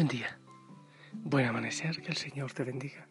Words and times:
Buen 0.00 0.08
día, 0.08 0.38
buen 1.12 1.44
amanecer, 1.44 2.00
que 2.00 2.08
el 2.08 2.16
Señor 2.16 2.54
te 2.54 2.64
bendiga. 2.64 3.06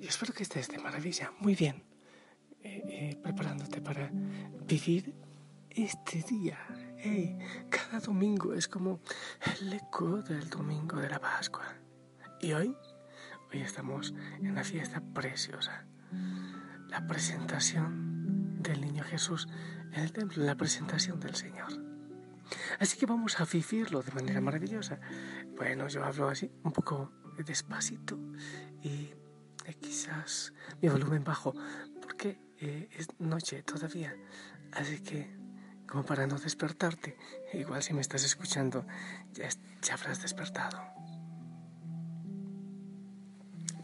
Yo 0.00 0.08
espero 0.08 0.32
que 0.32 0.42
estés 0.42 0.66
de 0.66 0.78
maravilla, 0.78 1.30
muy 1.38 1.54
bien, 1.54 1.84
eh, 2.64 2.82
eh, 2.88 3.16
preparándote 3.22 3.80
para 3.80 4.10
vivir 4.66 5.14
este 5.70 6.24
día. 6.24 6.58
cada 7.70 8.00
domingo 8.00 8.52
es 8.52 8.66
como 8.66 8.98
el 9.60 9.72
eco 9.74 10.20
del 10.22 10.50
domingo 10.50 10.96
de 10.96 11.08
la 11.08 11.20
Pascua. 11.20 11.76
Y 12.40 12.52
hoy, 12.52 12.74
hoy 13.52 13.60
estamos 13.60 14.12
en 14.40 14.50
una 14.50 14.64
fiesta 14.64 15.00
preciosa, 15.14 15.84
la 16.88 17.06
presentación 17.06 18.60
del 18.60 18.80
niño 18.80 19.04
Jesús 19.04 19.46
en 19.92 20.00
el 20.00 20.10
templo, 20.10 20.42
la 20.42 20.56
presentación 20.56 21.20
del 21.20 21.36
Señor. 21.36 21.90
Así 22.78 22.98
que 22.98 23.06
vamos 23.06 23.40
a 23.40 23.44
vivirlo 23.44 24.02
de 24.02 24.12
manera 24.12 24.40
maravillosa. 24.40 24.98
Bueno, 25.60 25.88
yo 25.88 26.02
hablo 26.02 26.30
así 26.30 26.50
un 26.64 26.72
poco 26.72 27.12
despacito 27.36 28.18
y 28.82 29.12
eh, 29.66 29.74
quizás 29.78 30.54
mi 30.80 30.88
volumen 30.88 31.22
bajo 31.22 31.52
porque 32.00 32.38
eh, 32.58 32.88
es 32.96 33.08
noche 33.18 33.62
todavía. 33.62 34.16
Así 34.72 35.00
que, 35.00 35.28
como 35.86 36.02
para 36.02 36.26
no 36.26 36.38
despertarte, 36.38 37.14
igual 37.52 37.82
si 37.82 37.92
me 37.92 38.00
estás 38.00 38.24
escuchando, 38.24 38.86
ya, 39.34 39.50
ya 39.82 39.94
habrás 39.94 40.22
despertado. 40.22 40.80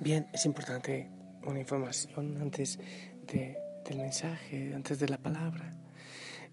Bien, 0.01 0.31
es 0.33 0.47
importante 0.47 1.11
una 1.45 1.61
información 1.61 2.41
antes 2.41 2.79
de, 3.27 3.59
del 3.85 3.99
mensaje, 3.99 4.73
antes 4.75 4.99
de 4.99 5.11
la 5.11 5.19
palabra. 5.19 5.77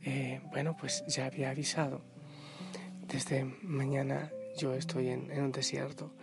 Eh, 0.01 0.41
bueno, 0.51 0.75
pues 0.75 1.01
ya 1.07 1.27
había 1.27 1.51
avisado. 1.51 2.03
Desde 3.07 3.45
mañana 3.45 4.29
yo 4.57 4.73
estoy 4.73 5.09
en, 5.09 5.31
un 5.41 5.51
desierto, 5.51 6.13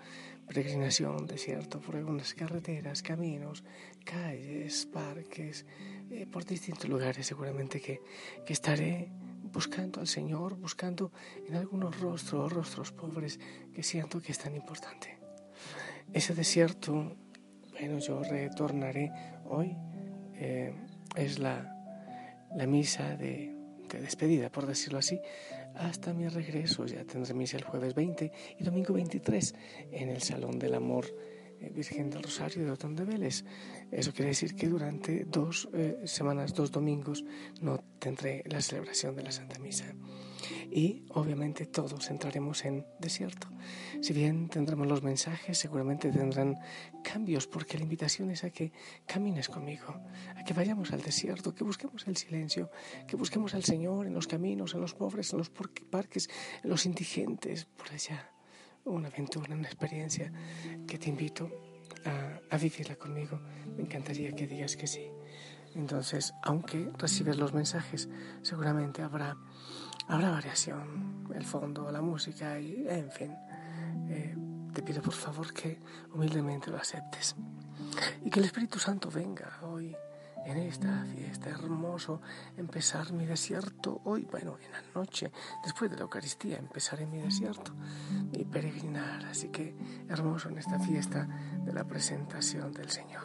peregrinación, 0.47 1.27
desierto, 1.27 1.81
por 1.81 1.97
algunas 1.97 2.34
carreteras, 2.34 3.03
caminos, 3.03 3.64
calles, 4.05 4.87
parques, 4.87 5.67
eh, 6.11 6.27
por 6.31 6.45
distintos 6.45 6.89
lugares. 6.89 7.27
Seguramente 7.27 7.81
que, 7.81 8.00
que 8.45 8.53
estaré 8.53 9.11
buscando 9.53 10.00
al 10.00 10.06
Señor, 10.06 10.56
buscando 10.56 11.12
en 11.47 11.56
algunos 11.56 11.98
rostros, 12.00 12.53
rostros 12.53 12.92
pobres 12.92 13.39
que 13.75 13.83
siento 13.83 14.20
que 14.20 14.33
es 14.33 14.39
tan 14.39 14.55
importante. 14.55 15.19
Ese 16.12 16.34
desierto, 16.34 17.17
bueno, 17.72 17.98
yo 17.98 18.22
retornaré 18.22 19.12
hoy, 19.44 19.77
eh, 20.34 20.75
es 21.17 21.39
la, 21.39 21.77
la 22.55 22.67
misa 22.67 23.17
de, 23.17 23.55
de 23.89 24.00
despedida, 24.00 24.50
por 24.50 24.67
decirlo 24.67 24.98
así, 24.98 25.20
hasta 25.81 26.12
mi 26.12 26.28
regreso. 26.28 26.86
Ya 26.86 27.05
tendré 27.05 27.34
misa 27.34 27.56
el 27.56 27.64
jueves 27.64 27.95
20 27.95 28.33
y 28.59 28.64
domingo 28.64 28.95
23 28.95 29.55
en 29.92 30.09
el 30.11 30.22
Salón 30.22 30.59
del 30.59 30.75
Amor 30.75 31.06
eh, 31.61 31.70
Virgen 31.75 32.11
del 32.11 32.22
Rosario 32.22 32.64
de 32.64 32.70
Otón 32.70 32.95
de 32.95 33.05
Vélez. 33.05 33.45
Eso 33.91 34.12
quiere 34.12 34.31
decir 34.31 34.55
que 34.55 34.69
durante 34.69 35.25
dos 35.25 35.69
eh, 35.72 36.03
semanas, 36.05 36.55
dos 36.55 36.70
domingos, 36.70 37.25
no 37.61 37.83
tendré 37.98 38.42
la 38.47 38.61
celebración 38.61 39.17
de 39.17 39.22
la 39.22 39.33
Santa 39.33 39.59
Misa. 39.59 39.95
Y 40.70 41.04
obviamente 41.10 41.66
todos 41.66 42.10
entraremos 42.10 42.65
en 42.65 42.87
desierto. 42.98 43.48
Si 44.00 44.12
bien 44.12 44.48
tendremos 44.48 44.87
los 44.87 45.03
mensajes, 45.03 45.59
seguramente 45.59 46.10
tendrán 46.10 46.59
cambios, 47.03 47.47
porque 47.47 47.76
la 47.76 47.84
invitación 47.84 48.31
es 48.31 48.44
a 48.44 48.50
que 48.50 48.72
camines 49.06 49.48
conmigo, 49.48 50.00
a 50.37 50.44
que 50.44 50.54
vayamos 50.54 50.92
al 50.92 51.03
desierto, 51.03 51.54
que 51.54 51.65
busquemos 51.65 52.06
el 52.06 52.16
silencio, 52.16 52.70
que 53.06 53.16
busquemos 53.16 53.54
al 53.54 53.65
Señor 53.65 54.06
en 54.06 54.15
los 54.15 54.26
caminos, 54.26 54.75
en 54.75 54.81
los 54.81 54.94
pobres, 54.94 55.32
en 55.32 55.38
los 55.38 55.50
parques, 55.50 56.28
en 56.62 56.70
los 56.70 56.86
indigentes, 56.86 57.65
por 57.65 57.91
allá 57.91 58.31
una 58.84 59.09
aventura, 59.09 59.54
una 59.54 59.69
experiencia 59.69 60.32
que 60.86 60.98
te 60.98 61.09
invito 61.09 61.50
a, 62.50 62.56
vivirla 62.56 62.97
conmigo. 62.97 63.41
Me 63.76 63.82
encantaría 63.82 64.32
que 64.32 64.47
digas 64.47 64.76
que 64.76 64.86
sí. 64.86 65.10
Entonces, 65.75 66.32
aunque 66.42 66.91
recibes 66.98 67.36
los 67.36 67.54
mensajes, 67.54 68.09
seguramente 68.42 69.03
habrá, 69.03 69.36
habrá 70.10 70.31
variación, 70.31 71.28
el 71.34 71.44
fondo, 71.44 71.91
la 71.91 72.03
música 72.03 72.59
y, 72.59 72.84
en 72.88 73.10
fin. 73.10 73.32
Eh, 74.09 74.37
te 74.75 74.82
pido 74.82 75.00
por 75.03 75.15
favor 75.15 75.53
que 75.53 75.81
humildemente 76.12 76.71
lo 76.71 76.76
aceptes. 76.76 77.37
Y 78.25 78.31
que 78.31 78.41
el 78.41 78.47
Espíritu 78.47 78.78
Santo 78.78 79.10
venga 79.10 79.59
hoy 79.62 79.97
en 80.44 80.56
esta 80.59 81.04
fiesta 81.04 81.50
hermoso 81.50 82.21
empezar 82.56 83.12
mi 83.12 83.26
desierto 83.26 84.00
hoy, 84.04 84.26
bueno, 84.31 84.56
en 84.65 84.72
la 84.72 84.82
noche, 84.94 85.31
después 85.62 85.91
de 85.91 85.97
la 85.97 86.03
Eucaristía, 86.03 86.56
empezaré 86.56 87.06
mi 87.06 87.19
desierto, 87.19 87.72
mi 88.32 88.44
peregrinar, 88.44 89.25
así 89.27 89.48
que 89.48 89.77
hermoso 90.09 90.48
en 90.48 90.59
esta 90.59 90.78
fiesta 90.81 91.28
de 91.65 91.72
la 91.72 91.84
presentación 91.84 92.72
del 92.72 92.91
Señor. 92.91 93.25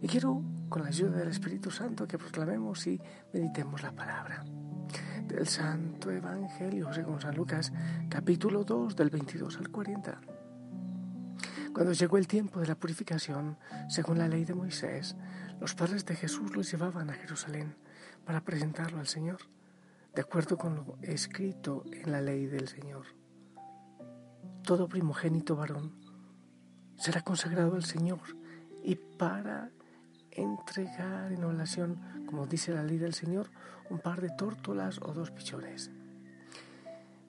Y 0.00 0.08
quiero, 0.08 0.42
con 0.68 0.82
la 0.82 0.88
ayuda 0.88 1.18
del 1.18 1.28
Espíritu 1.28 1.70
Santo, 1.70 2.08
que 2.08 2.18
proclamemos 2.18 2.86
y 2.86 3.00
meditemos 3.32 3.82
la 3.82 3.92
palabra 3.92 4.44
del 5.32 5.48
Santo 5.48 6.10
Evangelio 6.10 6.92
según 6.92 7.18
San 7.18 7.34
Lucas, 7.34 7.72
capítulo 8.10 8.64
2, 8.64 8.94
del 8.94 9.08
22 9.08 9.56
al 9.56 9.70
40. 9.70 10.20
Cuando 11.72 11.92
llegó 11.94 12.18
el 12.18 12.26
tiempo 12.26 12.60
de 12.60 12.66
la 12.66 12.74
purificación, 12.74 13.56
según 13.88 14.18
la 14.18 14.28
ley 14.28 14.44
de 14.44 14.54
Moisés, 14.54 15.16
los 15.58 15.74
padres 15.74 16.04
de 16.04 16.16
Jesús 16.16 16.54
los 16.54 16.70
llevaban 16.70 17.08
a 17.08 17.14
Jerusalén 17.14 17.74
para 18.26 18.44
presentarlo 18.44 19.00
al 19.00 19.06
Señor, 19.06 19.38
de 20.14 20.20
acuerdo 20.20 20.58
con 20.58 20.74
lo 20.74 20.98
escrito 21.00 21.84
en 21.90 22.12
la 22.12 22.20
ley 22.20 22.44
del 22.44 22.68
Señor. 22.68 23.06
Todo 24.62 24.86
primogénito 24.86 25.56
varón 25.56 25.94
será 26.98 27.22
consagrado 27.22 27.74
al 27.74 27.84
Señor 27.84 28.20
y 28.84 28.96
para 28.96 29.70
entregar 30.30 31.32
en 31.32 31.44
oración, 31.44 32.26
como 32.26 32.46
dice 32.46 32.72
la 32.72 32.82
ley 32.82 32.98
del 32.98 33.14
Señor, 33.14 33.50
un 33.92 33.98
par 33.98 34.22
de 34.22 34.30
tórtolas 34.30 34.98
o 35.02 35.12
dos 35.12 35.30
pichones. 35.30 35.90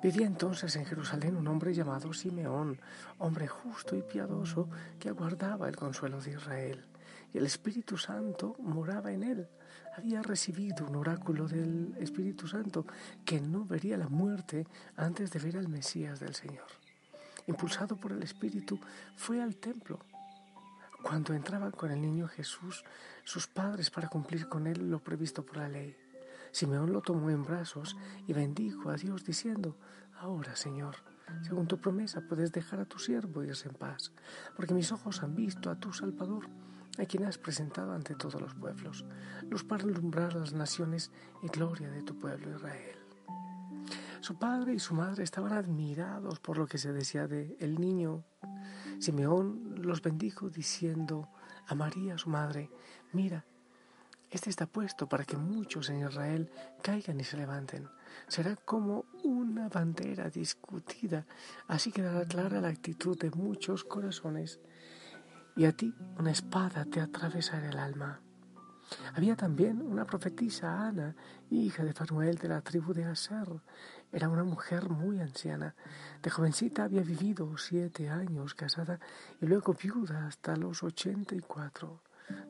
Vivía 0.01 0.25
entonces 0.25 0.75
en 0.77 0.85
Jerusalén 0.85 1.35
un 1.35 1.47
hombre 1.47 1.73
llamado 1.73 2.13
Simeón, 2.13 2.79
hombre 3.19 3.47
justo 3.47 3.95
y 3.97 4.01
piadoso 4.01 4.69
que 4.97 5.09
aguardaba 5.09 5.67
el 5.67 5.75
consuelo 5.75 6.21
de 6.21 6.31
Israel. 6.31 6.85
Y 7.33 7.37
el 7.37 7.45
Espíritu 7.45 7.97
Santo 7.97 8.55
moraba 8.59 9.11
en 9.11 9.23
él. 9.23 9.47
Había 9.97 10.21
recibido 10.21 10.87
un 10.87 10.95
oráculo 10.95 11.47
del 11.47 11.95
Espíritu 11.99 12.47
Santo 12.47 12.85
que 13.25 13.41
no 13.41 13.65
vería 13.65 13.97
la 13.97 14.07
muerte 14.07 14.65
antes 14.95 15.31
de 15.31 15.39
ver 15.39 15.57
al 15.57 15.67
Mesías 15.67 16.19
del 16.19 16.33
Señor. 16.33 16.67
Impulsado 17.47 17.97
por 17.97 18.13
el 18.13 18.23
Espíritu, 18.23 18.79
fue 19.17 19.41
al 19.41 19.57
templo. 19.57 19.99
Cuando 21.01 21.33
entraban 21.33 21.71
con 21.71 21.91
el 21.91 22.01
niño 22.01 22.29
Jesús, 22.29 22.85
sus 23.25 23.47
padres 23.47 23.89
para 23.89 24.07
cumplir 24.07 24.47
con 24.47 24.65
él 24.65 24.89
lo 24.89 24.99
previsto 24.99 25.45
por 25.45 25.57
la 25.57 25.67
ley. 25.67 26.02
Simeón 26.53 26.93
lo 26.93 27.01
tomó 27.01 27.31
en 27.31 27.43
brazos 27.43 27.97
y 28.27 28.33
bendijo 28.33 28.91
a 28.91 28.95
Dios 28.95 29.25
diciendo, 29.25 29.75
Ahora, 30.19 30.55
Señor, 30.55 30.97
según 31.41 31.65
tu 31.65 31.79
promesa 31.79 32.21
puedes 32.21 32.51
dejar 32.51 32.79
a 32.79 32.85
tu 32.85 32.99
siervo 32.99 33.43
irse 33.43 33.69
en 33.69 33.73
paz, 33.73 34.11
porque 34.55 34.75
mis 34.75 34.91
ojos 34.91 35.23
han 35.23 35.33
visto 35.33 35.71
a 35.71 35.79
tu 35.79 35.91
Salvador, 35.91 36.47
a 36.99 37.05
quien 37.05 37.25
has 37.25 37.39
presentado 37.39 37.93
ante 37.93 38.13
todos 38.13 38.39
los 38.39 38.53
pueblos, 38.53 39.03
luz 39.49 39.63
para 39.63 39.83
alumbrar 39.83 40.35
las 40.35 40.53
naciones 40.53 41.11
y 41.41 41.47
gloria 41.47 41.89
de 41.89 42.03
tu 42.03 42.19
pueblo 42.19 42.55
Israel. 42.55 42.99
Su 44.21 44.37
padre 44.37 44.75
y 44.75 44.79
su 44.79 44.93
madre 44.93 45.23
estaban 45.23 45.53
admirados 45.53 46.39
por 46.39 46.59
lo 46.59 46.67
que 46.67 46.77
se 46.77 46.93
decía 46.93 47.27
de 47.27 47.57
el 47.59 47.81
niño. 47.81 48.23
Simeón 48.99 49.73
los 49.81 50.03
bendijo 50.03 50.51
diciendo 50.51 51.29
a 51.67 51.73
María, 51.73 52.19
su 52.19 52.29
madre, 52.29 52.69
mira, 53.11 53.43
este 54.33 54.49
está 54.49 54.65
puesto 54.65 55.07
para 55.07 55.25
que 55.25 55.37
muchos 55.37 55.89
en 55.89 56.07
Israel 56.07 56.49
caigan 56.81 57.19
y 57.19 57.23
se 57.23 57.37
levanten. 57.37 57.87
Será 58.27 58.55
como 58.55 59.05
una 59.23 59.69
bandera 59.69 60.29
discutida, 60.29 61.25
así 61.67 61.91
quedará 61.91 62.25
clara 62.25 62.59
la 62.59 62.69
actitud 62.69 63.17
de 63.17 63.29
muchos 63.29 63.83
corazones. 63.83 64.59
Y 65.55 65.65
a 65.65 65.71
ti 65.71 65.93
una 66.17 66.31
espada 66.31 66.85
te 66.85 66.99
atravesará 66.99 67.69
el 67.69 67.77
alma. 67.77 68.21
Había 69.13 69.35
también 69.35 69.81
una 69.81 70.05
profetisa, 70.05 70.87
Ana, 70.87 71.15
hija 71.49 71.83
de 71.83 71.93
Fanuel 71.93 72.37
de 72.37 72.47
la 72.47 72.61
tribu 72.61 72.93
de 72.93 73.05
Aser. 73.05 73.47
Era 74.11 74.29
una 74.29 74.43
mujer 74.43 74.89
muy 74.89 75.19
anciana. 75.19 75.75
De 76.21 76.29
jovencita 76.29 76.83
había 76.83 77.01
vivido 77.01 77.55
siete 77.57 78.09
años 78.09 78.55
casada 78.55 78.99
y 79.41 79.45
luego 79.45 79.73
viuda 79.73 80.27
hasta 80.27 80.55
los 80.55 80.83
ochenta 80.83 81.35
y 81.35 81.39
cuatro. 81.39 82.01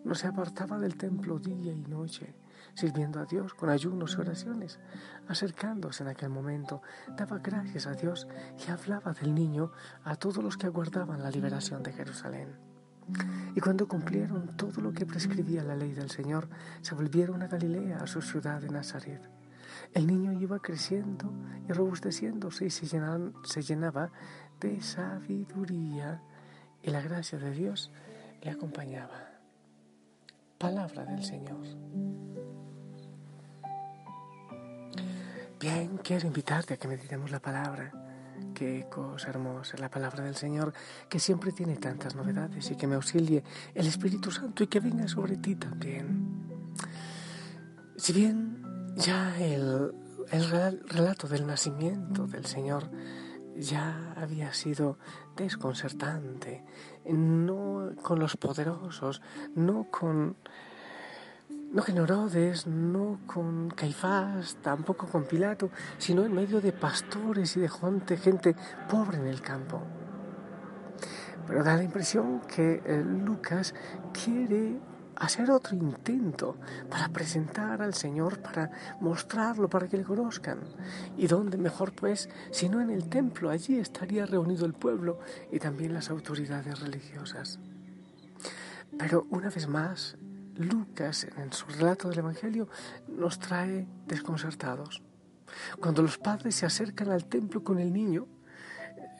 No 0.04 0.16
se 0.16 0.28
apartaba 0.28 0.80
del 0.80 0.98
templo 0.98 1.40
día 1.40 1.72
y 1.72 1.82
noche, 1.82 2.36
sirviendo 2.74 3.20
a 3.20 3.26
Dios 3.26 3.54
con 3.54 3.70
ayunos 3.70 4.16
y 4.18 4.22
oraciones. 4.22 4.80
Acercándose 5.28 6.04
en 6.04 6.10
aquel 6.10 6.30
momento, 6.30 6.82
daba 7.18 7.40
gracias 7.40 7.88
a 7.88 7.94
Dios 7.94 8.28
y 8.66 8.72
hablaba 8.72 9.14
del 9.14 9.34
niño 9.34 9.72
a 10.04 10.16
todos 10.16 10.44
los 10.44 10.58
que 10.58 10.68
aguardaban 10.68 11.24
la 11.24 11.32
liberación 11.32 11.84
de 11.84 11.94
Jerusalén. 11.94 12.50
Y 13.56 13.60
cuando 13.60 13.88
cumplieron 13.88 14.56
todo 14.56 14.82
lo 14.82 14.94
que 14.94 15.06
prescribía 15.06 15.64
la 15.64 15.76
ley 15.76 15.94
del 15.94 16.10
Señor, 16.10 16.50
se 16.82 16.96
volvieron 16.96 17.42
a 17.44 17.48
Galilea, 17.48 17.98
a 17.98 18.08
su 18.08 18.22
ciudad 18.22 18.62
de 18.62 18.70
Nazaret. 18.70 19.22
El 19.94 20.08
niño 20.08 20.32
iba 20.34 20.60
creciendo 20.60 21.32
y 21.68 21.74
robusteciéndose 21.74 22.66
y 22.66 22.70
se, 22.70 22.88
se 23.44 23.62
llenaba 23.62 24.12
de 24.60 24.82
sabiduría 24.82 26.22
y 26.82 26.90
la 26.90 27.02
gracia 27.02 27.38
de 27.38 27.52
Dios 27.52 27.92
le 28.42 28.52
acompañaba. 28.52 29.34
Palabra 30.64 31.04
del 31.04 31.22
Señor. 31.22 31.60
Bien, 35.60 35.98
quiero 36.02 36.26
invitarte 36.26 36.76
a 36.76 36.78
que 36.78 36.88
meditemos 36.88 37.32
la 37.32 37.42
palabra. 37.42 37.92
Qué 38.56 38.88
cosa 38.90 39.28
hermosa, 39.28 39.76
la 39.78 39.90
palabra 39.90 40.24
del 40.24 40.38
Señor, 40.38 40.72
que 41.10 41.20
siempre 41.20 41.52
tiene 41.52 41.76
tantas 41.76 42.16
novedades 42.16 42.72
y 42.72 42.78
que 42.78 42.88
me 42.88 42.96
auxilie 42.96 43.44
el 43.76 43.88
Espíritu 43.88 44.32
Santo 44.32 44.64
y 44.64 44.68
que 44.68 44.80
venga 44.80 45.06
sobre 45.10 45.36
ti 45.36 45.58
también. 45.58 46.72
Si 47.98 48.14
bien 48.14 48.64
ya 48.96 49.38
el, 49.38 49.92
el 50.32 50.50
relato 50.88 51.28
del 51.28 51.46
nacimiento 51.46 52.26
del 52.26 52.46
Señor 52.46 52.90
ya 53.58 54.14
había 54.16 54.54
sido 54.54 54.98
desconcertante, 55.36 56.64
no 57.06 57.92
con 58.02 58.20
los 58.20 58.38
poderosos, 58.38 59.22
no 59.56 59.88
con 59.90 60.36
no 61.74 61.84
con 61.84 61.98
Herodes, 61.98 62.68
no 62.68 63.20
con 63.26 63.72
Caifás, 63.72 64.58
tampoco 64.62 65.08
con 65.08 65.24
Pilato, 65.24 65.72
sino 65.98 66.24
en 66.24 66.32
medio 66.32 66.62
de 66.62 66.72
pastores 66.72 67.58
y 67.58 67.62
de 67.62 67.70
gente, 67.70 68.16
gente 68.18 68.56
pobre 68.88 69.18
en 69.18 69.26
el 69.26 69.42
campo. 69.42 69.82
Pero 71.48 71.64
da 71.64 71.76
la 71.76 71.84
impresión 71.84 72.42
que 72.42 72.82
eh, 72.86 73.04
Lucas 73.04 73.74
quiere 74.14 74.78
hacer 75.16 75.52
otro 75.52 75.76
intento 75.76 76.58
para 76.90 77.10
presentar 77.10 77.82
al 77.82 77.94
Señor, 77.94 78.40
para 78.42 78.72
mostrarlo, 79.00 79.70
para 79.70 79.88
que 79.88 79.98
le 79.98 80.04
conozcan. 80.04 80.60
¿Y 81.18 81.28
dónde 81.28 81.58
mejor 81.58 81.94
pues, 81.94 82.30
si 82.52 82.70
no 82.70 82.82
en 82.82 82.90
el 82.90 83.10
templo? 83.10 83.50
Allí 83.50 83.78
estaría 83.78 84.26
reunido 84.26 84.66
el 84.66 84.74
pueblo 84.74 85.20
y 85.52 85.60
también 85.60 85.94
las 85.94 86.10
autoridades 86.10 86.80
religiosas. 86.80 87.60
Pero 88.98 89.26
una 89.30 89.50
vez 89.50 89.68
más, 89.68 90.18
Lucas 90.56 91.28
en 91.38 91.52
su 91.52 91.66
relato 91.68 92.10
del 92.10 92.20
Evangelio 92.20 92.70
nos 93.08 93.40
trae 93.40 93.88
desconcertados. 94.08 95.02
Cuando 95.80 96.02
los 96.02 96.18
padres 96.18 96.56
se 96.56 96.66
acercan 96.66 97.10
al 97.10 97.26
templo 97.26 97.64
con 97.64 97.80
el 97.80 97.92
niño, 97.92 98.28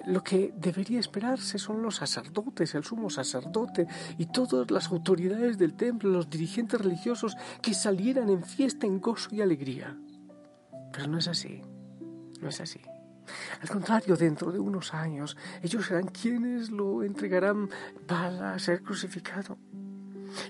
lo 0.06 0.24
que 0.24 0.54
debería 0.58 1.00
esperarse 1.00 1.58
son 1.58 1.82
los 1.82 1.96
sacerdotes, 1.98 2.76
el 2.76 2.84
sumo 2.84 3.10
sacerdote 3.10 3.88
y 4.18 4.26
todas 4.28 4.70
las 4.72 4.90
autoridades 4.90 5.58
del 5.58 5.74
templo, 5.76 6.10
los 6.10 6.30
dirigentes 6.30 6.82
religiosos 6.82 7.36
que 7.62 7.74
salieran 7.74 8.30
en 8.30 8.44
fiesta, 8.44 8.86
en 8.86 9.00
gozo 9.00 9.30
y 9.34 9.42
alegría. 9.42 9.98
Pero 10.92 11.08
no 11.08 11.18
es 11.18 11.28
así, 11.28 11.62
no 12.42 12.50
es 12.50 12.62
así. 12.62 12.82
Al 13.62 13.70
contrario, 13.70 14.18
dentro 14.18 14.52
de 14.52 14.60
unos 14.60 14.94
años, 14.94 15.38
ellos 15.62 15.86
serán 15.86 16.08
quienes 16.08 16.70
lo 16.70 17.04
entregarán 17.04 17.70
para 18.06 18.58
ser 18.60 18.84
crucificado. 18.84 19.58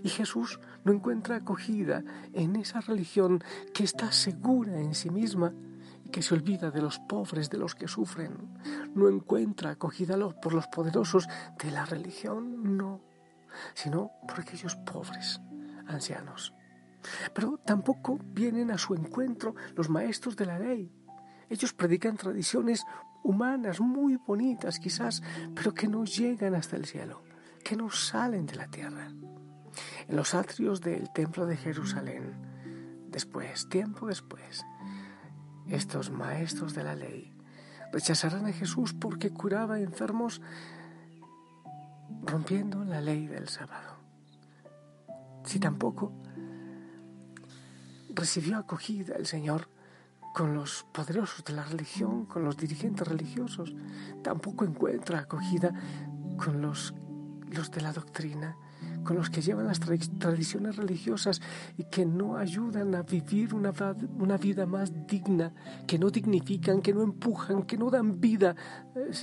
Y 0.03 0.09
Jesús 0.09 0.59
no 0.83 0.93
encuentra 0.93 1.35
acogida 1.35 2.03
en 2.33 2.55
esa 2.55 2.79
religión 2.81 3.43
que 3.73 3.83
está 3.83 4.11
segura 4.11 4.79
en 4.79 4.95
sí 4.95 5.09
misma 5.09 5.53
que 6.13 6.21
se 6.21 6.35
olvida 6.35 6.69
de 6.69 6.79
los 6.79 6.99
pobres, 6.99 7.49
de 7.49 7.57
los 7.57 7.73
que 7.73 7.87
sufren. 7.87 8.37
No 8.93 9.09
encuentra 9.09 9.71
acogida 9.71 10.15
por 10.41 10.53
los 10.53 10.67
poderosos 10.67 11.27
de 11.61 11.71
la 11.71 11.85
religión, 11.85 12.77
no, 12.77 13.01
sino 13.73 14.11
por 14.27 14.41
aquellos 14.41 14.75
pobres, 14.75 15.41
ancianos. 15.87 16.53
Pero 17.33 17.57
tampoco 17.65 18.19
vienen 18.23 18.69
a 18.69 18.77
su 18.77 18.93
encuentro 18.93 19.55
los 19.75 19.89
maestros 19.89 20.35
de 20.35 20.45
la 20.45 20.59
ley. 20.59 20.93
Ellos 21.49 21.73
predican 21.73 22.15
tradiciones 22.15 22.85
humanas 23.23 23.81
muy 23.81 24.17
bonitas 24.17 24.79
quizás, 24.79 25.23
pero 25.55 25.73
que 25.73 25.87
no 25.87 26.05
llegan 26.05 26.53
hasta 26.53 26.75
el 26.75 26.85
cielo, 26.85 27.23
que 27.63 27.75
no 27.75 27.89
salen 27.89 28.45
de 28.45 28.55
la 28.55 28.67
tierra. 28.67 29.07
En 30.07 30.15
los 30.15 30.35
atrios 30.35 30.79
del 30.79 31.11
templo 31.11 31.47
de 31.47 31.57
Jerusalén, 31.57 32.35
después, 33.09 33.67
tiempo 33.67 34.05
después, 34.05 34.63
estos 35.69 36.09
maestros 36.09 36.73
de 36.73 36.83
la 36.83 36.95
ley 36.95 37.33
rechazarán 37.91 38.47
a 38.47 38.51
Jesús 38.51 38.93
porque 38.93 39.29
curaba 39.29 39.79
enfermos 39.79 40.41
rompiendo 42.23 42.83
la 42.83 43.01
ley 43.01 43.27
del 43.27 43.47
sábado. 43.49 43.97
Si 45.45 45.59
tampoco 45.59 46.11
recibió 48.09 48.57
acogida 48.57 49.15
el 49.15 49.25
Señor 49.25 49.69
con 50.33 50.55
los 50.55 50.85
poderosos 50.91 51.45
de 51.45 51.53
la 51.53 51.63
religión, 51.63 52.25
con 52.25 52.43
los 52.43 52.57
dirigentes 52.57 53.07
religiosos, 53.07 53.75
tampoco 54.23 54.65
encuentra 54.65 55.19
acogida 55.19 55.71
con 56.37 56.61
los, 56.61 56.93
los 57.51 57.69
de 57.69 57.81
la 57.81 57.93
doctrina, 57.93 58.57
con 59.03 59.17
los 59.17 59.29
que 59.29 59.41
llevan 59.41 59.67
las 59.67 59.79
tradiciones 59.79 60.75
religiosas 60.75 61.41
y 61.77 61.83
que 61.85 62.05
no 62.05 62.37
ayudan 62.37 62.95
a 62.95 63.03
vivir 63.03 63.53
una, 63.53 64.37
vida 64.37 64.65
más 64.65 64.91
digna, 65.07 65.53
que 65.87 65.99
no 65.99 66.09
dignifican, 66.09 66.81
que 66.81 66.93
no 66.93 67.01
empujan, 67.01 67.63
que 67.63 67.77
no 67.77 67.89
dan 67.89 68.19
vida, 68.19 68.55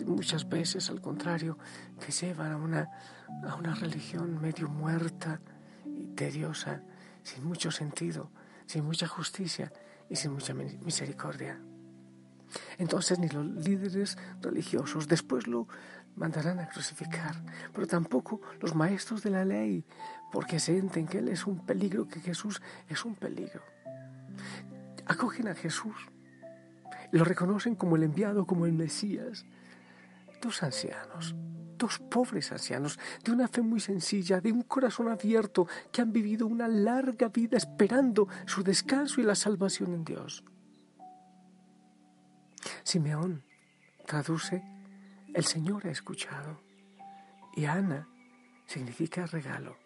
muchas 0.06 0.48
veces 0.48 0.90
al 0.90 1.00
contrario, 1.00 1.58
que 2.04 2.12
llevan 2.12 2.52
a 2.52 2.56
una, 2.56 2.88
a 3.48 3.54
una 3.54 3.74
religión 3.74 4.40
medio 4.40 4.68
muerta 4.68 5.40
y 5.84 6.06
tediosa, 6.08 6.82
sin 7.22 7.44
mucho 7.44 7.70
sentido, 7.70 8.30
sin 8.66 8.84
mucha 8.84 9.06
justicia 9.06 9.72
y 10.08 10.16
sin 10.16 10.32
mucha 10.32 10.54
misericordia. 10.54 11.60
Entonces 12.78 13.18
ni 13.18 13.28
los 13.28 13.46
líderes 13.46 14.18
religiosos 14.40 15.08
después 15.08 15.46
lo 15.46 15.68
mandarán 16.16 16.58
a 16.60 16.68
crucificar, 16.68 17.34
pero 17.72 17.86
tampoco 17.86 18.40
los 18.60 18.74
maestros 18.74 19.22
de 19.22 19.30
la 19.30 19.44
ley, 19.44 19.84
porque 20.32 20.60
sienten 20.60 21.06
que 21.06 21.18
Él 21.18 21.28
es 21.28 21.46
un 21.46 21.64
peligro, 21.64 22.08
que 22.08 22.20
Jesús 22.20 22.60
es 22.88 23.04
un 23.04 23.14
peligro. 23.14 23.62
Acogen 25.06 25.48
a 25.48 25.54
Jesús, 25.54 25.96
lo 27.10 27.24
reconocen 27.24 27.74
como 27.74 27.96
el 27.96 28.04
enviado, 28.04 28.46
como 28.46 28.66
el 28.66 28.72
Mesías. 28.72 29.44
Dos 30.40 30.62
ancianos, 30.62 31.34
dos 31.76 31.98
pobres 31.98 32.52
ancianos, 32.52 32.98
de 33.24 33.32
una 33.32 33.48
fe 33.48 33.62
muy 33.62 33.80
sencilla, 33.80 34.40
de 34.40 34.52
un 34.52 34.62
corazón 34.62 35.08
abierto, 35.08 35.66
que 35.92 36.02
han 36.02 36.12
vivido 36.12 36.46
una 36.46 36.68
larga 36.68 37.28
vida 37.28 37.56
esperando 37.56 38.28
su 38.46 38.62
descanso 38.62 39.20
y 39.20 39.24
la 39.24 39.34
salvación 39.34 39.94
en 39.94 40.04
Dios. 40.04 40.44
Simeón 42.84 43.44
traduce 44.06 44.62
el 45.34 45.44
Señor 45.44 45.86
ha 45.86 45.90
escuchado. 45.90 46.60
Y 47.54 47.64
Ana 47.64 48.08
significa 48.66 49.26
regalo. 49.26 49.76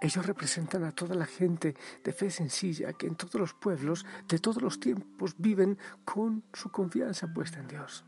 Ellos 0.00 0.26
representan 0.26 0.84
a 0.84 0.92
toda 0.92 1.14
la 1.14 1.26
gente 1.26 1.74
de 2.02 2.12
fe 2.12 2.30
sencilla 2.30 2.92
que 2.92 3.06
en 3.06 3.16
todos 3.16 3.34
los 3.34 3.54
pueblos 3.54 4.06
de 4.26 4.38
todos 4.38 4.62
los 4.62 4.80
tiempos 4.80 5.34
viven 5.38 5.78
con 6.04 6.44
su 6.52 6.70
confianza 6.70 7.32
puesta 7.32 7.60
en 7.60 7.68
Dios. 7.68 8.04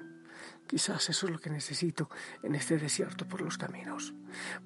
Quizás 0.70 1.10
eso 1.10 1.26
es 1.26 1.32
lo 1.32 1.40
que 1.40 1.50
necesito 1.50 2.08
en 2.44 2.54
este 2.54 2.78
desierto 2.78 3.26
por 3.26 3.40
los 3.40 3.58
caminos. 3.58 4.14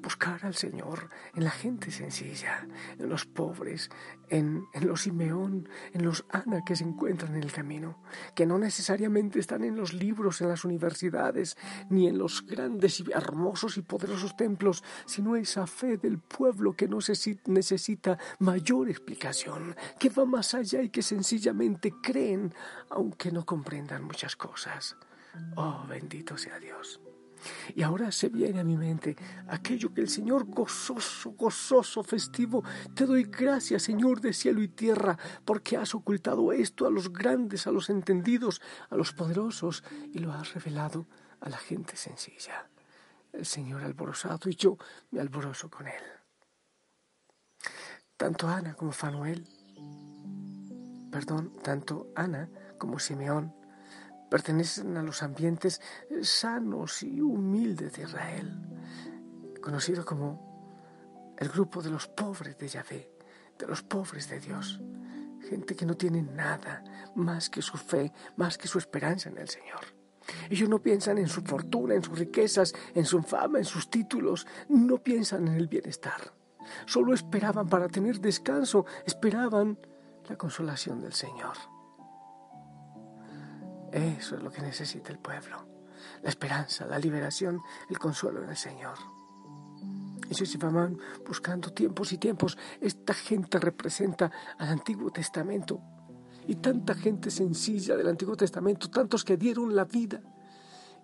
Buscar 0.02 0.44
al 0.44 0.54
Señor 0.54 1.08
en 1.34 1.44
la 1.44 1.50
gente 1.50 1.90
sencilla, 1.90 2.68
en 2.98 3.08
los 3.08 3.24
pobres, 3.24 3.88
en, 4.28 4.66
los 4.82 5.00
Simeón, 5.00 5.66
en 5.94 6.04
los 6.04 6.26
Ana 6.28 6.62
que 6.62 6.76
se 6.76 6.84
encuentran 6.84 7.34
en 7.36 7.42
el 7.42 7.50
camino, 7.50 8.02
que 8.34 8.44
no 8.44 8.58
necesariamente 8.58 9.38
están 9.38 9.64
en 9.64 9.76
los 9.76 9.94
libros, 9.94 10.42
en 10.42 10.48
las 10.48 10.66
universidades, 10.66 11.56
ni 11.88 12.06
en 12.06 12.18
los 12.18 12.44
grandes 12.44 13.00
y 13.00 13.10
hermosos 13.10 13.78
y 13.78 13.80
poderosos 13.80 14.36
templos, 14.36 14.84
sino 15.06 15.36
esa 15.36 15.66
fe 15.66 15.96
del 15.96 16.18
pueblo 16.18 16.76
que 16.76 16.86
no 16.86 16.98
necesita 17.46 18.18
mayor 18.40 18.90
explicación, 18.90 19.74
que 19.98 20.10
va 20.10 20.26
más 20.26 20.52
allá 20.52 20.82
y 20.82 20.90
que 20.90 21.00
sencillamente 21.00 21.94
creen, 22.02 22.52
aunque 22.90 23.32
no 23.32 23.46
comprendan 23.46 24.04
muchas 24.04 24.36
cosas. 24.36 24.98
Oh, 25.56 25.84
bendito 25.88 26.36
sea 26.36 26.58
Dios. 26.58 27.00
Y 27.74 27.82
ahora 27.82 28.10
se 28.10 28.28
viene 28.28 28.60
a 28.60 28.64
mi 28.64 28.76
mente 28.76 29.16
aquello 29.48 29.92
que 29.92 30.00
el 30.00 30.08
Señor 30.08 30.46
gozoso, 30.46 31.32
gozoso, 31.32 32.02
festivo, 32.02 32.64
te 32.94 33.06
doy 33.06 33.24
gracias, 33.24 33.82
Señor 33.82 34.20
de 34.20 34.32
cielo 34.32 34.62
y 34.62 34.68
tierra, 34.68 35.18
porque 35.44 35.76
has 35.76 35.94
ocultado 35.94 36.52
esto 36.52 36.86
a 36.86 36.90
los 36.90 37.12
grandes, 37.12 37.66
a 37.66 37.72
los 37.72 37.90
entendidos, 37.90 38.60
a 38.88 38.96
los 38.96 39.12
poderosos, 39.12 39.84
y 40.12 40.18
lo 40.18 40.32
has 40.32 40.54
revelado 40.54 41.06
a 41.40 41.48
la 41.48 41.58
gente 41.58 41.96
sencilla. 41.96 42.68
El 43.32 43.46
Señor 43.46 43.82
alborozado 43.82 44.48
y 44.48 44.54
yo 44.54 44.78
me 45.10 45.20
alborozo 45.20 45.68
con 45.68 45.88
él. 45.88 46.02
Tanto 48.16 48.48
Ana 48.48 48.74
como 48.74 48.92
Fanuel, 48.92 49.44
perdón, 51.10 51.52
tanto 51.62 52.12
Ana 52.14 52.48
como 52.78 53.00
Simeón, 53.00 53.52
pertenecen 54.34 54.96
a 54.96 55.02
los 55.04 55.22
ambientes 55.22 55.80
sanos 56.22 57.04
y 57.04 57.20
humildes 57.20 57.92
de 57.92 58.02
Israel, 58.02 58.52
conocido 59.62 60.04
como 60.04 61.36
el 61.38 61.48
grupo 61.48 61.80
de 61.80 61.90
los 61.90 62.08
pobres 62.08 62.58
de 62.58 62.66
Yahvé, 62.66 63.12
de 63.56 63.66
los 63.68 63.84
pobres 63.84 64.28
de 64.28 64.40
Dios, 64.40 64.80
gente 65.48 65.76
que 65.76 65.86
no 65.86 65.96
tiene 65.96 66.20
nada 66.20 66.82
más 67.14 67.48
que 67.48 67.62
su 67.62 67.78
fe, 67.78 68.12
más 68.34 68.58
que 68.58 68.66
su 68.66 68.78
esperanza 68.78 69.28
en 69.28 69.38
el 69.38 69.48
Señor. 69.48 69.84
Ellos 70.50 70.68
no 70.68 70.82
piensan 70.82 71.18
en 71.18 71.28
su 71.28 71.42
fortuna, 71.42 71.94
en 71.94 72.02
sus 72.02 72.18
riquezas, 72.18 72.74
en 72.92 73.04
su 73.04 73.22
fama, 73.22 73.58
en 73.58 73.64
sus 73.64 73.88
títulos. 73.88 74.48
No 74.68 74.98
piensan 74.98 75.46
en 75.46 75.54
el 75.54 75.68
bienestar. 75.68 76.34
Solo 76.86 77.14
esperaban 77.14 77.68
para 77.68 77.86
tener 77.86 78.18
descanso, 78.18 78.84
esperaban 79.06 79.78
la 80.28 80.36
consolación 80.36 81.00
del 81.02 81.12
Señor. 81.12 81.54
Eso 83.94 84.34
es 84.34 84.42
lo 84.42 84.50
que 84.50 84.60
necesita 84.60 85.12
el 85.12 85.20
pueblo. 85.20 85.68
La 86.22 86.28
esperanza, 86.28 86.84
la 86.84 86.98
liberación, 86.98 87.62
el 87.88 87.96
consuelo 87.96 88.42
en 88.42 88.50
el 88.50 88.56
Señor. 88.56 88.98
Ellos 90.28 90.48
se 90.48 90.58
van 90.58 90.98
buscando 91.24 91.72
tiempos 91.72 92.12
y 92.12 92.18
tiempos. 92.18 92.58
Esta 92.80 93.14
gente 93.14 93.60
representa 93.60 94.32
al 94.58 94.68
Antiguo 94.68 95.12
Testamento. 95.12 95.80
Y 96.48 96.56
tanta 96.56 96.94
gente 96.94 97.30
sencilla 97.30 97.96
del 97.96 98.08
Antiguo 98.08 98.36
Testamento, 98.36 98.90
tantos 98.90 99.24
que 99.24 99.36
dieron 99.36 99.76
la 99.76 99.84
vida 99.84 100.20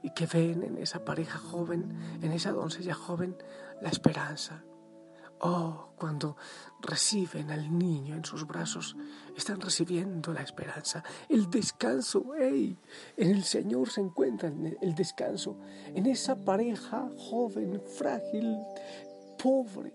y 0.02 0.12
que 0.12 0.26
ven 0.26 0.64
en 0.64 0.76
esa 0.76 1.04
pareja 1.04 1.38
joven, 1.38 1.96
en 2.20 2.32
esa 2.32 2.50
doncella 2.50 2.94
joven, 2.94 3.36
la 3.80 3.88
esperanza, 3.88 4.64
Oh, 5.42 5.88
cuando 5.96 6.36
reciben 6.82 7.50
al 7.50 7.78
niño 7.78 8.14
en 8.14 8.24
sus 8.26 8.46
brazos, 8.46 8.94
están 9.34 9.58
recibiendo 9.58 10.34
la 10.34 10.42
esperanza, 10.42 11.02
el 11.30 11.48
descanso. 11.48 12.34
¡Ey! 12.34 12.76
En 13.16 13.30
el 13.30 13.44
Señor 13.44 13.88
se 13.88 14.02
encuentra 14.02 14.50
el 14.50 14.94
descanso, 14.94 15.56
en 15.94 16.04
esa 16.04 16.36
pareja 16.36 17.08
joven, 17.16 17.80
frágil, 17.80 18.54
pobre. 19.42 19.94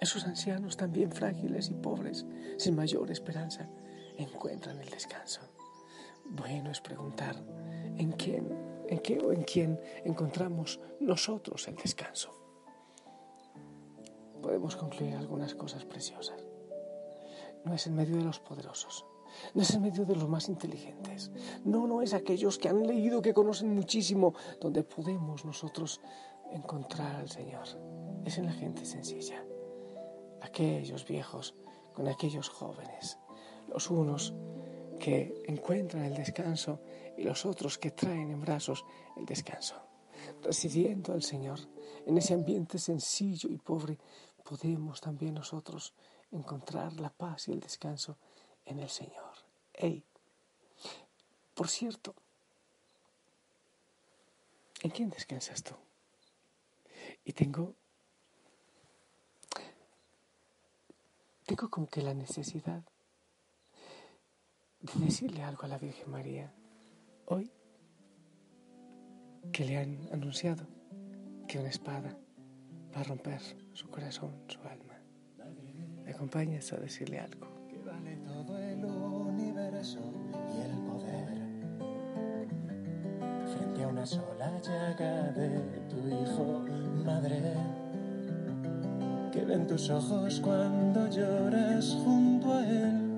Esos 0.00 0.24
ancianos 0.24 0.76
también 0.76 1.12
frágiles 1.12 1.70
y 1.70 1.74
pobres, 1.74 2.26
sin 2.56 2.74
mayor 2.74 3.08
esperanza, 3.12 3.68
encuentran 4.16 4.80
el 4.80 4.90
descanso. 4.90 5.42
Bueno 6.24 6.72
es 6.72 6.80
preguntar 6.80 7.36
en 7.96 8.10
quién, 8.12 8.48
en 8.88 8.98
qué 8.98 9.18
o 9.20 9.32
en 9.32 9.44
quién 9.44 9.80
encontramos 10.04 10.80
nosotros 11.00 11.68
el 11.68 11.76
descanso 11.76 12.37
podemos 14.38 14.76
concluir 14.76 15.14
algunas 15.14 15.54
cosas 15.54 15.84
preciosas. 15.84 16.44
No 17.64 17.74
es 17.74 17.86
en 17.86 17.94
medio 17.94 18.16
de 18.16 18.24
los 18.24 18.40
poderosos, 18.40 19.04
no 19.54 19.62
es 19.62 19.74
en 19.74 19.82
medio 19.82 20.04
de 20.04 20.16
los 20.16 20.28
más 20.28 20.48
inteligentes, 20.48 21.30
no, 21.64 21.86
no 21.86 22.02
es 22.02 22.14
aquellos 22.14 22.58
que 22.58 22.68
han 22.68 22.86
leído, 22.86 23.22
que 23.22 23.34
conocen 23.34 23.74
muchísimo, 23.74 24.34
donde 24.60 24.84
podemos 24.84 25.44
nosotros 25.44 26.00
encontrar 26.52 27.16
al 27.16 27.28
Señor. 27.28 27.66
Es 28.24 28.38
en 28.38 28.46
la 28.46 28.52
gente 28.52 28.84
sencilla, 28.84 29.44
aquellos 30.40 31.06
viejos 31.06 31.54
con 31.94 32.08
aquellos 32.08 32.48
jóvenes, 32.48 33.18
los 33.68 33.90
unos 33.90 34.34
que 34.98 35.42
encuentran 35.46 36.04
el 36.04 36.14
descanso 36.14 36.80
y 37.16 37.22
los 37.22 37.46
otros 37.46 37.78
que 37.78 37.90
traen 37.90 38.30
en 38.30 38.40
brazos 38.40 38.84
el 39.16 39.24
descanso, 39.24 39.76
recibiendo 40.42 41.12
al 41.12 41.22
Señor 41.22 41.60
en 42.06 42.18
ese 42.18 42.34
ambiente 42.34 42.78
sencillo 42.78 43.48
y 43.50 43.58
pobre 43.58 43.98
podemos 44.48 45.02
también 45.02 45.34
nosotros 45.34 45.92
encontrar 46.30 46.94
la 46.94 47.10
paz 47.10 47.48
y 47.48 47.52
el 47.52 47.60
descanso 47.60 48.16
en 48.64 48.78
el 48.78 48.88
Señor. 48.88 49.34
Hey, 49.74 50.02
por 51.54 51.68
cierto, 51.68 52.14
¿en 54.80 54.90
quién 54.90 55.10
descansas 55.10 55.62
tú? 55.62 55.74
Y 57.26 57.34
tengo, 57.34 57.74
tengo 61.44 61.68
como 61.68 61.86
que 61.86 62.00
la 62.00 62.14
necesidad 62.14 62.82
de 64.80 65.04
decirle 65.04 65.42
algo 65.42 65.64
a 65.64 65.68
la 65.68 65.78
Virgen 65.78 66.10
María 66.10 66.54
hoy 67.26 67.52
que 69.52 69.66
le 69.66 69.76
han 69.76 70.08
anunciado 70.10 70.66
que 71.46 71.58
una 71.58 71.68
espada 71.68 72.18
va 72.98 73.02
a 73.02 73.04
romper 73.04 73.40
su 73.74 73.88
corazón, 73.88 74.32
su 74.48 74.58
alma. 74.62 74.98
¿Me 76.04 76.10
acompañas 76.10 76.72
a 76.72 76.78
decirle 76.78 77.20
algo? 77.20 77.46
Que 77.68 77.78
vale 77.78 78.16
todo 78.16 78.58
el 78.58 78.84
universo 78.84 80.00
y 80.52 80.60
el 80.62 80.76
poder 80.78 81.28
frente 83.52 83.84
a 83.84 83.86
una 83.86 84.04
sola 84.04 84.60
llaga 84.60 85.30
de 85.30 85.60
tu 85.88 86.08
hijo, 86.08 86.64
madre. 87.04 87.54
Que 89.30 89.44
ven 89.44 89.68
tus 89.68 89.90
ojos 89.90 90.40
cuando 90.40 91.08
lloras 91.08 91.96
junto 92.04 92.52
a 92.52 92.66
él. 92.66 93.16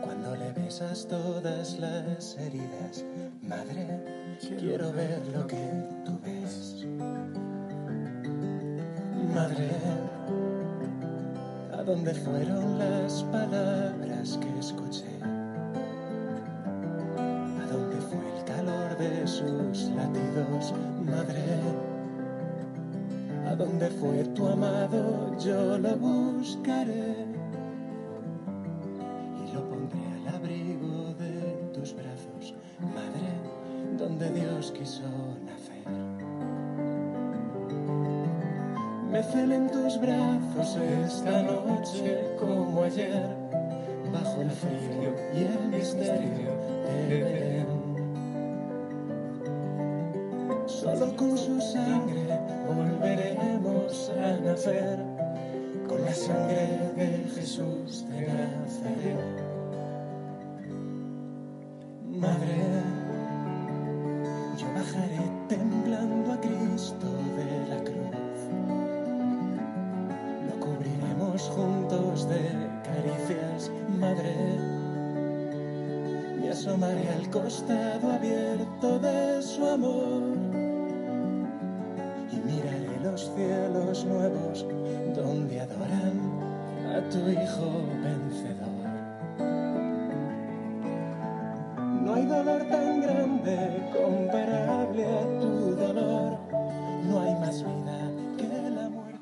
Cuando 0.00 0.36
le 0.36 0.52
besas 0.52 1.06
todas 1.06 1.78
las 1.78 2.38
heridas, 2.38 3.04
madre, 3.42 4.38
quiero 4.58 4.90
ver 4.92 5.26
lo 5.28 5.46
que 5.46 5.56
tú 6.06 6.18
madre, 9.34 9.68
¿a 11.72 11.82
dónde 11.82 12.14
fueron 12.14 12.78
las 12.78 13.24
palabras 13.24 14.38
que 14.40 14.58
escuché? 14.60 15.08
¿A 17.18 17.66
dónde 17.66 17.96
fue 17.96 18.38
el 18.38 18.44
calor 18.44 18.96
de 18.96 19.26
sus 19.26 19.90
latidos, 19.96 20.72
madre? 21.04 21.42
¿A 23.48 23.56
dónde 23.56 23.90
fue 23.90 24.22
tu 24.36 24.46
amado? 24.46 25.36
Yo 25.38 25.78
lo 25.78 25.96
buscaré 25.96 27.26
y 29.42 29.52
lo 29.52 29.68
pondré 29.68 30.00
al 30.28 30.34
abrigo 30.36 31.12
de 31.18 31.70
tus 31.74 31.92
brazos, 31.92 32.54
madre, 32.80 33.98
donde 33.98 34.30
Dios 34.30 34.70
quiso 34.70 35.02
Me 39.32 39.54
en 39.54 39.68
tus 39.68 40.00
brazos 40.00 40.76
esta 41.06 41.42
noche 41.42 42.36
como 42.38 42.82
ayer, 42.82 43.26
bajo 44.12 44.42
el 44.42 44.50
frío 44.50 45.14
y 45.34 45.44
el 45.44 45.68
misterio 45.68 46.50
de 46.84 47.06
Belén. 47.08 47.66
Solo 50.66 51.16
con 51.16 51.36
su 51.38 51.60
sangre 51.60 52.38
volveremos 52.66 54.10
a 54.10 54.36
nacer, 54.40 54.98
con 55.88 56.04
la 56.04 56.14
sangre 56.14 56.92
de 56.96 57.08
Jesús 57.34 58.04
de 58.08 58.26
Nazaret. 58.26 59.42
Madre, 62.08 62.56
yo 64.58 64.66
bajaré 64.74 65.30
temblando 65.48 65.83
costado 77.34 78.12
abierto 78.12 78.98
de 79.00 79.42
su 79.42 79.66
amor 79.66 80.22
y 82.30 82.36
miraré 82.36 83.00
los 83.02 83.28
cielos 83.34 84.04
nuevos 84.04 84.64
donde 85.16 85.60
adoran 85.60 86.16
a 86.94 87.08
tu 87.10 87.18
Hijo 87.28 87.88
vencedor. 88.04 88.68
No 92.04 92.14
hay 92.14 92.26
dolor 92.26 92.68
tan 92.68 93.00
grande 93.00 93.90
comparable 93.92 95.04
a 95.04 95.40
tu 95.40 95.74
dolor, 95.74 96.38
no 97.08 97.20
hay 97.20 97.34
más 97.40 97.64
vida 97.64 98.12
que 98.38 98.70
la 98.70 98.88
muerte. 98.88 99.20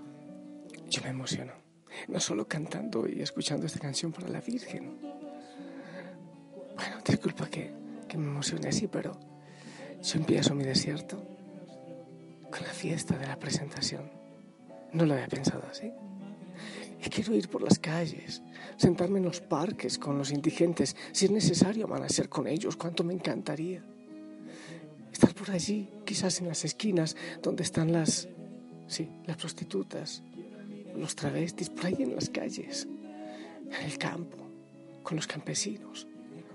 Yo 0.90 1.02
me 1.02 1.08
emociono 1.08 1.52
no 2.08 2.20
solo 2.20 2.46
cantando 2.46 3.08
y 3.08 3.22
escuchando 3.22 3.64
esta 3.64 3.78
canción 3.78 4.12
para 4.12 4.28
la 4.28 4.42
Virgen. 4.42 4.98
Bueno, 6.76 6.96
disculpa 7.06 7.48
que, 7.48 7.81
que 8.12 8.18
me 8.18 8.26
emocione 8.26 8.68
así, 8.68 8.88
pero 8.88 9.18
yo 10.02 10.18
empiezo 10.18 10.54
mi 10.54 10.64
desierto 10.64 11.16
con 12.50 12.62
la 12.62 12.74
fiesta 12.74 13.16
de 13.16 13.26
la 13.26 13.38
presentación. 13.38 14.02
No 14.92 15.06
lo 15.06 15.14
había 15.14 15.28
pensado 15.28 15.62
así. 15.70 15.90
Y 17.02 17.08
quiero 17.08 17.34
ir 17.34 17.48
por 17.48 17.62
las 17.62 17.78
calles, 17.78 18.42
sentarme 18.76 19.18
en 19.18 19.24
los 19.24 19.40
parques 19.40 19.96
con 19.96 20.18
los 20.18 20.30
indigentes, 20.30 20.94
si 21.12 21.24
es 21.24 21.30
necesario 21.30 21.86
amanecer 21.86 22.28
con 22.28 22.46
ellos, 22.46 22.76
cuánto 22.76 23.02
me 23.02 23.14
encantaría. 23.14 23.82
Estar 25.10 25.34
por 25.34 25.50
allí, 25.50 25.88
quizás 26.04 26.38
en 26.42 26.48
las 26.48 26.66
esquinas 26.66 27.16
donde 27.42 27.62
están 27.62 27.92
las, 27.92 28.28
sí, 28.88 29.08
las 29.24 29.38
prostitutas, 29.38 30.22
los 30.94 31.16
travestis 31.16 31.70
por 31.70 31.86
ahí 31.86 31.96
en 32.00 32.14
las 32.14 32.28
calles, 32.28 32.86
en 32.86 33.86
el 33.90 33.96
campo, 33.96 34.36
con 35.02 35.16
los 35.16 35.26
campesinos, 35.26 36.06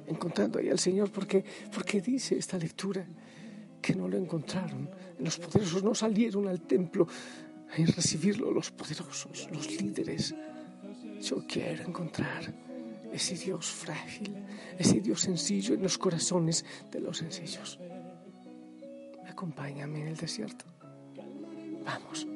encontrando 0.07 0.59
ahí 0.59 0.69
al 0.69 0.79
Señor, 0.79 1.11
porque, 1.11 1.43
porque 1.73 2.01
dice 2.01 2.37
esta 2.37 2.57
lectura 2.57 3.05
que 3.81 3.95
no 3.95 4.07
lo 4.07 4.17
encontraron. 4.17 4.89
Los 5.19 5.37
poderosos 5.37 5.83
no 5.83 5.93
salieron 5.93 6.47
al 6.47 6.61
templo 6.61 7.07
a 7.69 7.75
recibirlo, 7.95 8.51
los 8.51 8.71
poderosos, 8.71 9.47
los 9.51 9.69
líderes. 9.79 10.33
Yo 11.21 11.45
quiero 11.47 11.83
encontrar 11.83 12.53
ese 13.11 13.35
Dios 13.35 13.65
frágil, 13.67 14.35
ese 14.77 15.01
Dios 15.01 15.21
sencillo 15.21 15.73
en 15.73 15.83
los 15.83 15.97
corazones 15.97 16.65
de 16.91 16.99
los 16.99 17.17
sencillos. 17.17 17.79
Acompáñame 19.27 20.01
en 20.01 20.07
el 20.07 20.17
desierto. 20.17 20.65
Vamos, 21.85 22.27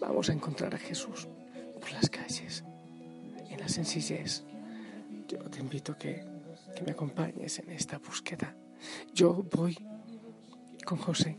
vamos 0.00 0.28
a 0.28 0.32
encontrar 0.32 0.74
a 0.74 0.78
Jesús 0.78 1.28
por 1.80 1.90
las 1.92 2.08
calles, 2.08 2.64
en 3.50 3.60
la 3.60 3.68
sencillez. 3.68 4.44
Yo 5.28 5.38
te 5.50 5.60
invito 5.60 5.92
a 5.92 5.98
que, 5.98 6.24
que 6.74 6.82
me 6.82 6.92
acompañes 6.92 7.58
en 7.58 7.70
esta 7.70 7.98
búsqueda. 7.98 8.54
Yo 9.12 9.44
voy 9.54 9.76
con 10.84 10.98
José, 10.98 11.36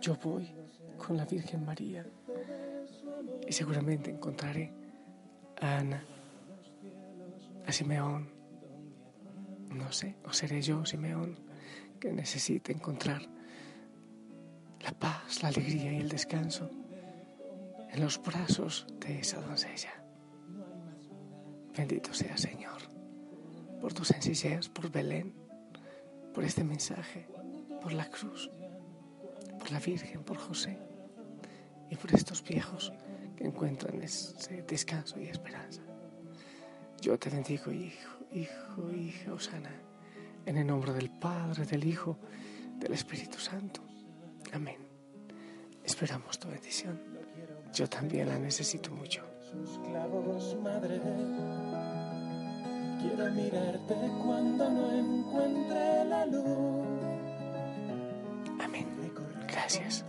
yo 0.00 0.16
voy 0.16 0.54
con 0.96 1.16
la 1.16 1.24
Virgen 1.24 1.64
María 1.64 2.06
y 3.46 3.52
seguramente 3.52 4.10
encontraré 4.10 4.72
a 5.60 5.78
Ana, 5.78 6.04
a 7.66 7.72
Simeón, 7.72 8.30
no 9.70 9.92
sé, 9.92 10.16
o 10.24 10.32
seré 10.32 10.62
yo, 10.62 10.84
Simeón, 10.84 11.38
que 12.00 12.12
necesite 12.12 12.72
encontrar 12.72 13.22
la 14.80 14.92
paz, 14.92 15.42
la 15.42 15.48
alegría 15.48 15.92
y 15.92 15.98
el 15.98 16.08
descanso 16.08 16.70
en 17.90 18.00
los 18.00 18.20
brazos 18.22 18.86
de 19.00 19.20
esa 19.20 19.40
doncella. 19.40 19.92
Bendito 21.76 22.12
sea 22.12 22.36
Señor, 22.36 22.91
por 23.82 23.92
tu 23.92 24.04
sencillez, 24.04 24.68
por 24.68 24.92
Belén, 24.92 25.34
por 26.32 26.44
este 26.44 26.62
mensaje, 26.62 27.26
por 27.82 27.92
la 27.92 28.08
cruz, 28.08 28.48
por 29.58 29.72
la 29.72 29.80
Virgen, 29.80 30.22
por 30.22 30.36
José 30.38 30.78
y 31.90 31.96
por 31.96 32.14
estos 32.14 32.44
viejos 32.44 32.92
que 33.36 33.44
encuentran 33.44 34.00
ese 34.00 34.62
descanso 34.62 35.18
y 35.18 35.24
esperanza. 35.24 35.82
Yo 37.00 37.18
te 37.18 37.28
bendigo, 37.28 37.72
hijo, 37.72 38.24
hijo, 38.32 38.92
hija 38.92 39.32
Osana, 39.32 39.74
en 40.46 40.58
el 40.58 40.66
nombre 40.68 40.92
del 40.92 41.10
Padre, 41.10 41.66
del 41.66 41.84
Hijo, 41.84 42.16
del 42.78 42.92
Espíritu 42.92 43.40
Santo. 43.40 43.82
Amén. 44.52 44.78
Esperamos 45.82 46.38
tu 46.38 46.46
bendición. 46.46 47.00
Yo 47.74 47.88
también 47.88 48.28
la 48.28 48.38
necesito 48.38 48.92
mucho. 48.92 49.24
Quiero 53.02 53.32
mirarte 53.32 53.94
cuando 54.24 54.70
no 54.70 54.92
encuentre 54.92 56.04
la 56.04 56.26
luz. 56.26 56.86
Amén. 58.60 58.86
Gracias. 59.48 60.04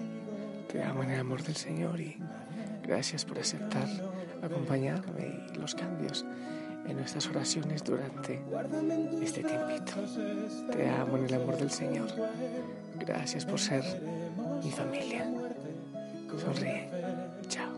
Te 0.72 0.84
amo 0.84 1.04
en 1.04 1.12
el 1.12 1.20
amor 1.20 1.44
del 1.44 1.56
Señor 1.56 2.00
y 2.00 2.18
gracias 2.84 3.26
por 3.26 3.40
aceptar 3.40 3.88
acompañarme 4.42 5.48
y 5.54 5.58
los 5.58 5.74
cambios 5.76 6.26
en 6.86 6.98
nuestras 6.98 7.28
oraciones 7.28 7.84
durante 7.84 8.42
este 9.22 9.44
tiempito. 9.44 9.94
Te 10.72 10.90
amo 10.90 11.18
en 11.18 11.26
el 11.26 11.34
amor 11.34 11.58
del 11.58 11.72
Señor. 11.72 12.08
Gracias 13.00 13.46
por 13.46 13.60
ser 13.60 13.84
mi 14.64 14.72
familia. 14.72 15.26
Sonríe. 16.38 16.90
Chao. 17.48 17.72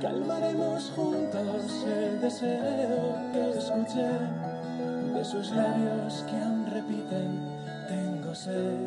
Calmaremos 0.00 0.90
juntos 0.94 1.55
deseo 2.26 3.14
que 3.32 3.56
escuché 3.56 4.08
de 5.14 5.24
sus 5.24 5.52
labios 5.52 6.24
que 6.28 6.36
aún 6.36 6.66
repiten, 6.66 7.38
tengo 7.86 8.34
sed. 8.34 8.78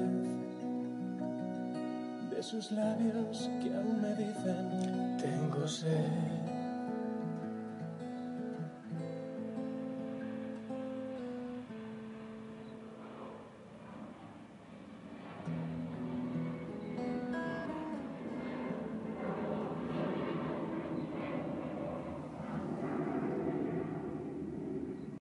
De 2.31 2.43
sus 2.43 2.71
labios 2.73 3.49
que 3.61 3.73
aún 3.73 4.01
me 4.01 4.13
dicen, 4.15 5.17
tengo 5.17 5.65
sed. 5.65 6.38